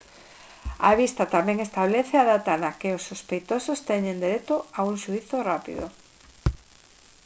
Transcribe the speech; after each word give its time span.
a 0.89 0.91
vista 1.01 1.23
tamén 1.35 1.63
establece 1.67 2.15
a 2.19 2.27
data 2.33 2.53
na 2.63 2.71
que 2.79 2.89
os 2.97 3.03
sospeitosos 3.11 3.83
teñen 3.89 4.21
dereito 4.23 4.55
a 4.77 4.79
un 4.89 4.95
xuízo 5.03 5.37
rápido 5.51 5.85